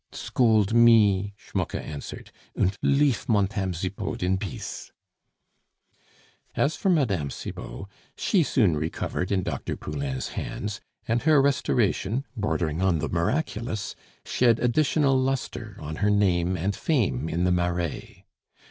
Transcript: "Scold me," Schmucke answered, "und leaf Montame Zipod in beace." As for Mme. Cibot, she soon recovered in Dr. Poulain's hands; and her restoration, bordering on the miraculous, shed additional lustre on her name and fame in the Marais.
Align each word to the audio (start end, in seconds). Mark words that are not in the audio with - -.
"Scold 0.11 0.73
me," 0.73 1.35
Schmucke 1.37 1.75
answered, 1.75 2.31
"und 2.55 2.75
leaf 2.81 3.29
Montame 3.29 3.71
Zipod 3.73 4.23
in 4.23 4.35
beace." 4.35 4.89
As 6.55 6.75
for 6.75 6.89
Mme. 6.89 7.29
Cibot, 7.29 7.85
she 8.15 8.41
soon 8.41 8.75
recovered 8.75 9.31
in 9.31 9.43
Dr. 9.43 9.75
Poulain's 9.77 10.29
hands; 10.29 10.81
and 11.07 11.21
her 11.21 11.39
restoration, 11.39 12.25
bordering 12.35 12.81
on 12.81 12.97
the 12.97 13.09
miraculous, 13.09 13.95
shed 14.25 14.57
additional 14.57 15.15
lustre 15.19 15.75
on 15.79 15.97
her 15.97 16.09
name 16.09 16.57
and 16.57 16.75
fame 16.75 17.29
in 17.29 17.43
the 17.43 17.51
Marais. 17.51 18.25